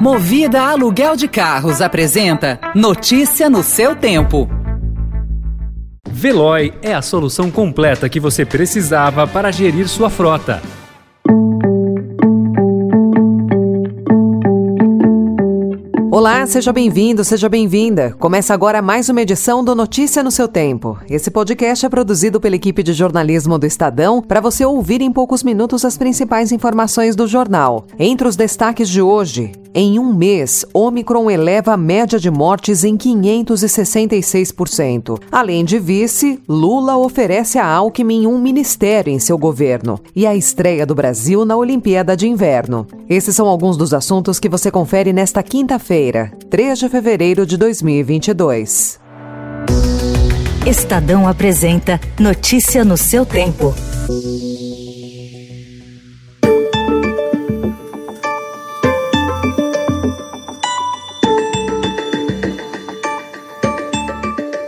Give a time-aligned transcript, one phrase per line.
[0.00, 4.48] Movida Aluguel de Carros apresenta Notícia no seu tempo.
[6.08, 10.62] Veloy é a solução completa que você precisava para gerir sua frota.
[16.12, 18.12] Olá, seja bem-vindo, seja bem-vinda.
[18.18, 20.98] Começa agora mais uma edição do Notícia no seu Tempo.
[21.08, 25.44] Esse podcast é produzido pela equipe de jornalismo do Estadão para você ouvir em poucos
[25.44, 27.86] minutos as principais informações do jornal.
[27.98, 32.96] Entre os destaques de hoje, em um mês, Omicron eleva a média de mortes em
[32.96, 35.20] 566%.
[35.30, 40.84] Além de vice, Lula oferece a Alckmin um ministério em seu governo e a estreia
[40.84, 42.88] do Brasil na Olimpíada de Inverno.
[43.08, 48.98] Esses são alguns dos assuntos que você confere nesta quinta-feira, 3 de fevereiro de 2022.
[50.66, 53.72] Estadão apresenta Notícia no seu tempo.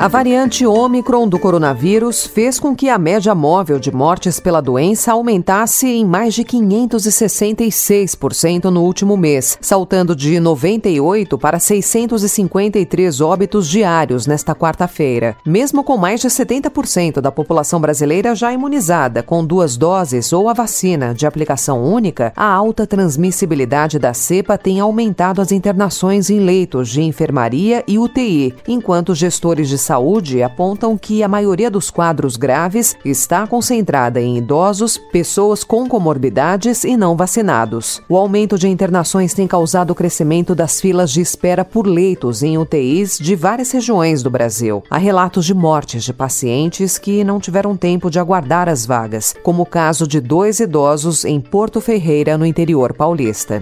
[0.00, 5.12] A variante Ômicron do coronavírus fez com que a média móvel de mortes pela doença
[5.12, 14.26] aumentasse em mais de 566% no último mês, saltando de 98 para 653 óbitos diários
[14.26, 15.36] nesta quarta-feira.
[15.44, 20.54] Mesmo com mais de 70% da população brasileira já imunizada com duas doses ou a
[20.54, 26.88] vacina de aplicação única, a alta transmissibilidade da cepa tem aumentado as internações em leitos
[26.88, 32.94] de enfermaria e UTI, enquanto gestores de Saúde apontam que a maioria dos quadros graves
[33.04, 38.00] está concentrada em idosos, pessoas com comorbidades e não vacinados.
[38.08, 42.56] O aumento de internações tem causado o crescimento das filas de espera por leitos em
[42.56, 44.80] UTIs de várias regiões do Brasil.
[44.88, 49.64] Há relatos de mortes de pacientes que não tiveram tempo de aguardar as vagas, como
[49.64, 53.60] o caso de dois idosos em Porto Ferreira, no interior paulista.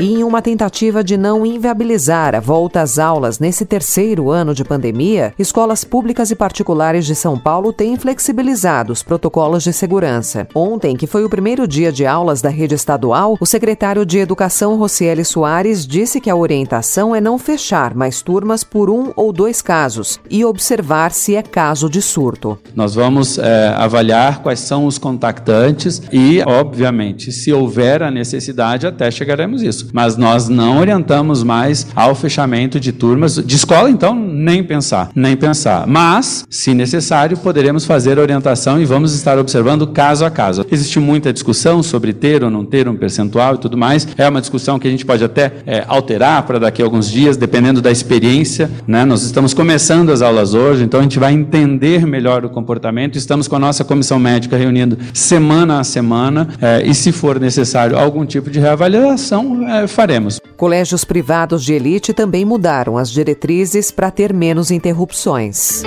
[0.00, 4.64] E em uma tentativa de não inviabilizar a volta às aulas nesse terceiro ano de
[4.64, 10.48] pandemia, escolas públicas e particulares de São Paulo têm flexibilizado os protocolos de segurança.
[10.54, 14.78] Ontem, que foi o primeiro dia de aulas da rede estadual, o secretário de Educação,
[14.78, 19.60] Rocieli Soares, disse que a orientação é não fechar mais turmas por um ou dois
[19.60, 22.58] casos e observar se é caso de surto.
[22.74, 29.10] Nós vamos é, avaliar quais são os contactantes e, obviamente, se houver a necessidade, até
[29.10, 33.36] chegaremos isso mas nós não orientamos mais ao fechamento de turmas.
[33.36, 35.86] De escola, então, nem pensar, nem pensar.
[35.86, 40.64] Mas, se necessário, poderemos fazer orientação e vamos estar observando caso a caso.
[40.70, 44.06] Existe muita discussão sobre ter ou não ter um percentual e tudo mais.
[44.16, 47.36] É uma discussão que a gente pode até é, alterar para daqui a alguns dias,
[47.36, 48.70] dependendo da experiência.
[48.86, 49.04] Né?
[49.04, 53.16] Nós estamos começando as aulas hoje, então a gente vai entender melhor o comportamento.
[53.16, 57.98] Estamos com a nossa comissão médica reunindo semana a semana é, e, se for necessário
[57.98, 60.40] algum tipo de reavaliação, é, faremos.
[60.56, 65.82] Colégios privados de elite também mudaram as diretrizes para ter menos interrupções.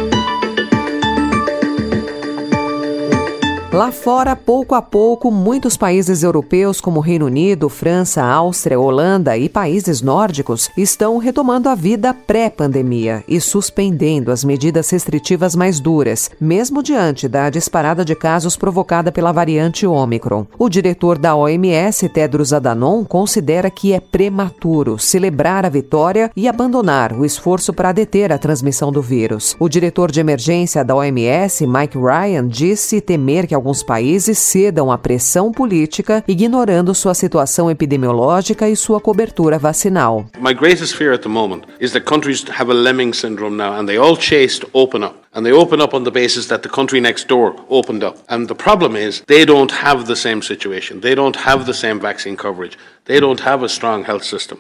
[3.73, 9.50] Lá fora, pouco a pouco, muitos países europeus, como Reino Unido, França, Áustria, Holanda e
[9.50, 16.83] países nórdicos, estão retomando a vida pré-pandemia e suspendendo as medidas restritivas mais duras, mesmo
[16.83, 20.45] diante da disparada de casos provocada pela variante Ômicron.
[20.59, 27.12] O diretor da OMS, Tedros Adhanom, considera que é prematuro celebrar a vitória e abandonar
[27.12, 29.56] o esforço para deter a transmissão do vírus.
[29.59, 34.97] O diretor de emergência da OMS, Mike Ryan, disse temer que alguns países cedam à
[34.97, 40.25] pressão política, ignorando sua situação epidemiológica e sua cobertura vacinal.
[40.38, 43.85] My greatest fear at the moment is that countries have a lemming syndrome now and
[43.85, 45.16] they all chase to open up.
[45.34, 48.18] And they open up on the basis that the country next door opened up.
[48.28, 51.00] And the problem is they don't have the same situation.
[51.00, 52.78] They don't have the same vaccine coverage.
[53.06, 54.59] They don't have a strong health system.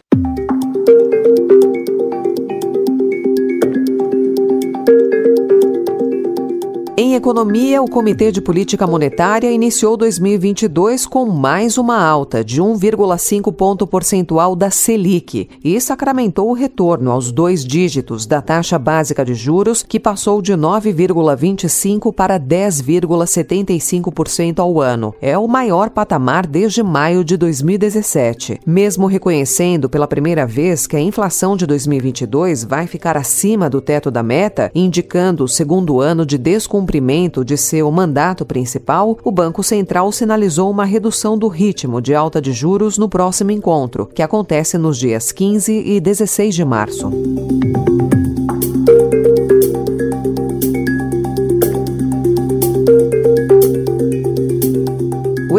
[7.13, 13.53] Em economia, o Comitê de Política Monetária iniciou 2022 com mais uma alta de 1,5
[13.53, 19.35] ponto percentual da Selic e sacramentou o retorno aos dois dígitos da taxa básica de
[19.35, 25.13] juros, que passou de 9,25 para 10,75% ao ano.
[25.21, 28.59] É o maior patamar desde maio de 2017.
[28.65, 34.09] Mesmo reconhecendo pela primeira vez que a inflação de 2022 vai ficar acima do teto
[34.09, 39.61] da meta, indicando o segundo ano de descumprimento cumprimento de seu mandato principal, o Banco
[39.61, 44.77] Central sinalizou uma redução do ritmo de alta de juros no próximo encontro, que acontece
[44.77, 47.11] nos dias 15 e 16 de março.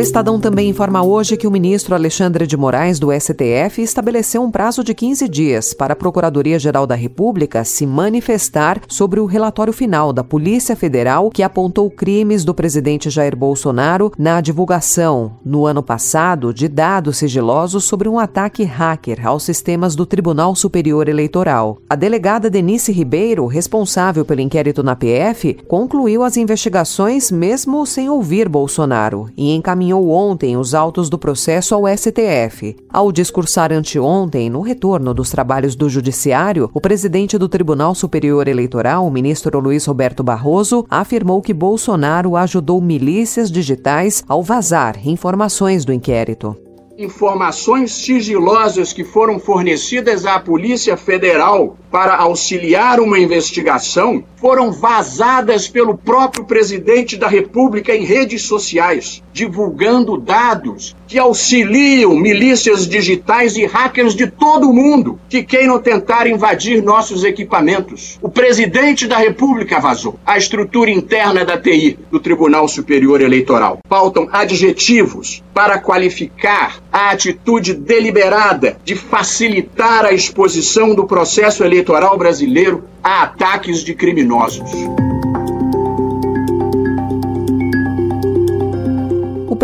[0.04, 4.84] Estadão também informa hoje que o ministro Alexandre de Moraes, do STF, estabeleceu um prazo
[4.84, 10.22] de 15 dias para a Procuradoria-Geral da República se manifestar sobre o relatório final da
[10.22, 16.68] Polícia Federal que apontou crimes do presidente Jair Bolsonaro na divulgação, no ano passado, de
[16.68, 21.78] dados sigilosos sobre um ataque hacker aos sistemas do Tribunal Superior Eleitoral.
[21.88, 28.50] A delegada Denise Ribeiro, responsável pelo inquérito na PF, concluiu as investigações mesmo sem ouvir
[28.50, 32.76] Bolsonaro e encaminhou ontem os autos do processo ao STF.
[32.88, 39.06] Ao discursar anteontem, no retorno dos trabalhos do Judiciário, o presidente do Tribunal Superior Eleitoral,
[39.06, 45.92] o ministro Luiz Roberto Barroso, afirmou que Bolsonaro ajudou milícias digitais ao vazar informações do
[45.92, 46.56] inquérito
[46.98, 55.96] informações sigilosas que foram fornecidas à Polícia Federal para auxiliar uma investigação foram vazadas pelo
[55.96, 64.14] próprio presidente da República em redes sociais, divulgando dados que auxiliam milícias digitais e hackers
[64.14, 68.18] de todo o mundo que queiram tentar invadir nossos equipamentos.
[68.20, 73.78] O presidente da República vazou a estrutura interna da TI do Tribunal Superior Eleitoral.
[73.88, 82.84] Faltam adjetivos para qualificar a atitude deliberada de facilitar a exposição do processo eleitoral brasileiro
[83.02, 84.70] a ataques de criminosos.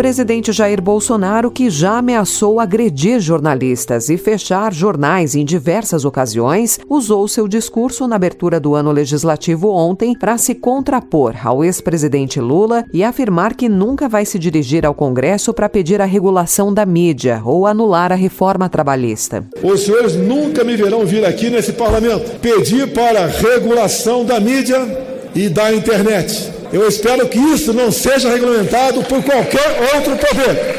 [0.01, 7.27] Presidente Jair Bolsonaro, que já ameaçou agredir jornalistas e fechar jornais em diversas ocasiões, usou
[7.27, 13.03] seu discurso na abertura do ano legislativo ontem para se contrapor ao ex-presidente Lula e
[13.03, 17.67] afirmar que nunca vai se dirigir ao Congresso para pedir a regulação da mídia ou
[17.67, 19.45] anular a reforma trabalhista.
[19.61, 24.79] Os senhores nunca me verão vir aqui nesse parlamento pedir para regulação da mídia
[25.35, 26.60] e da internet.
[26.73, 30.77] Eu espero que isso não seja regulamentado por qualquer outro poder.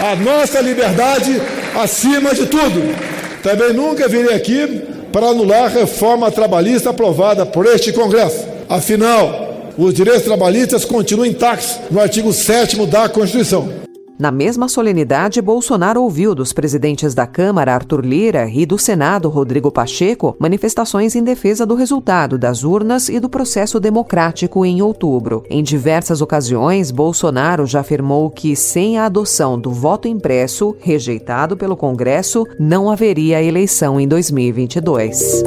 [0.00, 1.40] A nossa liberdade
[1.74, 2.94] acima de tudo.
[3.42, 4.82] Também nunca virei aqui
[5.12, 8.44] para anular a reforma trabalhista aprovada por este Congresso.
[8.68, 13.83] Afinal, os direitos trabalhistas continuam intactos no artigo 7 da Constituição.
[14.16, 19.72] Na mesma solenidade, Bolsonaro ouviu dos presidentes da Câmara, Arthur Lira, e do Senado, Rodrigo
[19.72, 25.42] Pacheco, manifestações em defesa do resultado das urnas e do processo democrático em outubro.
[25.50, 31.76] Em diversas ocasiões, Bolsonaro já afirmou que, sem a adoção do voto impresso, rejeitado pelo
[31.76, 35.42] Congresso, não haveria eleição em 2022.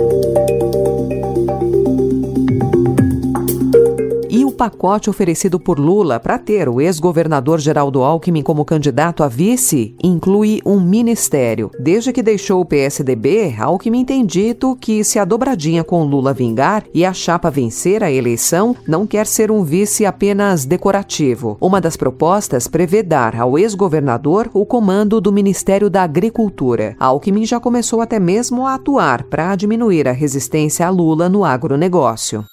[4.58, 10.60] Pacote oferecido por Lula para ter o ex-governador Geraldo Alckmin como candidato a vice inclui
[10.66, 11.70] um ministério.
[11.80, 16.84] Desde que deixou o PSDB, Alckmin tem dito que se a dobradinha com Lula vingar
[16.94, 21.56] e a chapa vencer a eleição, não quer ser um vice apenas decorativo.
[21.62, 26.96] Uma das propostas prevê dar ao ex-governador o comando do Ministério da Agricultura.
[27.00, 32.44] Alckmin já começou até mesmo a atuar para diminuir a resistência a Lula no agronegócio.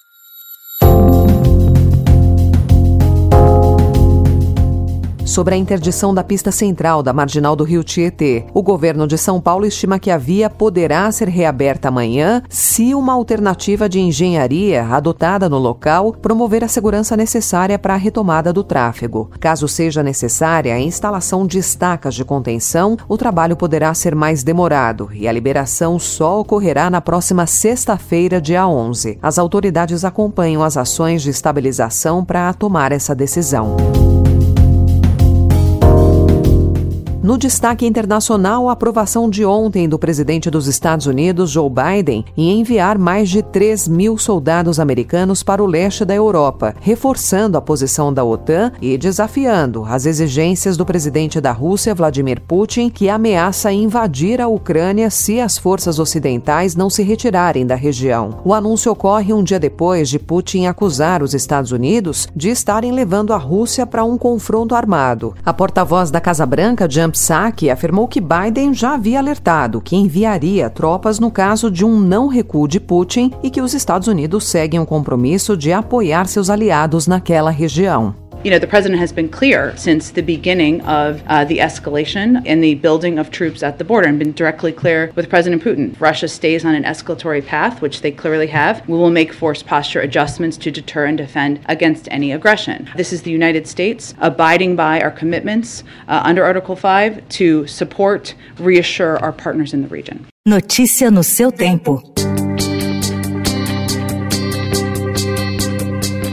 [5.35, 8.45] Sobre a interdição da pista central da marginal do rio Tietê.
[8.53, 13.11] O governo de São Paulo estima que a via poderá ser reaberta amanhã se uma
[13.11, 19.29] alternativa de engenharia adotada no local promover a segurança necessária para a retomada do tráfego.
[19.37, 25.09] Caso seja necessária a instalação de estacas de contenção, o trabalho poderá ser mais demorado
[25.13, 29.19] e a liberação só ocorrerá na próxima sexta-feira, dia 11.
[29.21, 33.75] As autoridades acompanham as ações de estabilização para tomar essa decisão.
[37.25, 42.59] No destaque internacional, a aprovação de ontem do presidente dos Estados Unidos, Joe Biden, em
[42.59, 48.13] enviar mais de 3 mil soldados americanos para o leste da Europa, reforçando a posição
[48.13, 54.39] da OTAN e desafiando as exigências do presidente da Rússia, Vladimir Putin, que ameaça invadir
[54.39, 58.37] a Ucrânia se as forças ocidentais não se retirarem da região.
[58.45, 63.33] O anúncio ocorre um dia depois de Putin acusar os Estados Unidos de estarem levando
[63.33, 65.33] a Rússia para um confronto armado.
[65.43, 70.69] A porta-voz da Casa Branca, Jan Psaki afirmou que Biden já havia alertado que enviaria
[70.69, 74.81] tropas no caso de um não recuo de Putin e que os Estados Unidos seguem
[74.81, 78.24] o compromisso de apoiar seus aliados naquela região.
[78.45, 82.63] You know, the president has been clear since the beginning of uh, the escalation and
[82.63, 85.99] the building of troops at the border and been directly clear with President Putin.
[85.99, 88.87] Russia stays on an escalatory path, which they clearly have.
[88.87, 92.87] We will make force posture adjustments to deter and defend against any aggression.
[92.95, 98.35] This is the United States abiding by our commitments uh, under Article 5 to support,
[98.59, 100.27] reassure our partners in the region.
[100.47, 102.03] Notícia no seu tempo.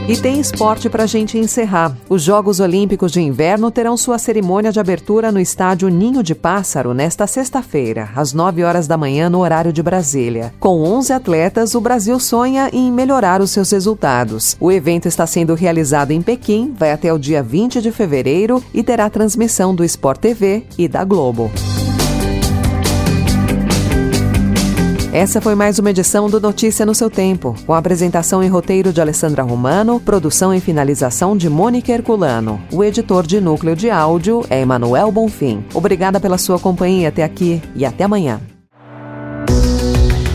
[0.05, 1.95] E tem esporte para a gente encerrar.
[2.09, 6.93] Os Jogos Olímpicos de Inverno terão sua cerimônia de abertura no estádio Ninho de Pássaro
[6.93, 10.53] nesta sexta-feira, às 9 horas da manhã, no horário de Brasília.
[10.59, 14.57] Com 11 atletas, o Brasil sonha em melhorar os seus resultados.
[14.59, 18.83] O evento está sendo realizado em Pequim, vai até o dia 20 de fevereiro e
[18.83, 21.49] terá transmissão do Sport TV e da Globo.
[25.13, 28.99] Essa foi mais uma edição do Notícia no seu tempo, com apresentação e roteiro de
[28.99, 32.59] Alessandra Romano, produção e finalização de Mônica Herculano.
[32.71, 35.63] O editor de núcleo de áudio é Emanuel Bonfim.
[35.71, 38.41] Obrigada pela sua companhia até aqui e até amanhã.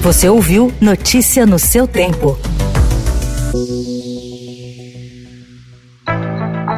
[0.01, 2.39] Você ouviu Notícia no seu tempo.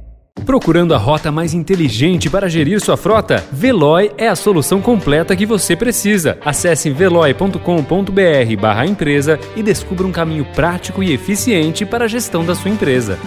[0.44, 3.44] Procurando a rota mais inteligente para gerir sua frota?
[3.52, 6.38] Veloy é a solução completa que você precisa.
[6.44, 13.18] Acesse veloy.com.br/empresa e descubra um caminho prático e eficiente para a gestão da sua empresa.